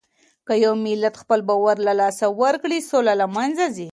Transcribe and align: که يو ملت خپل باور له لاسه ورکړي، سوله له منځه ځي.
که 0.47 0.53
يو 0.63 0.73
ملت 0.85 1.15
خپل 1.21 1.39
باور 1.49 1.77
له 1.87 1.93
لاسه 2.01 2.25
ورکړي، 2.41 2.79
سوله 2.89 3.13
له 3.21 3.27
منځه 3.35 3.65
ځي. 3.75 3.89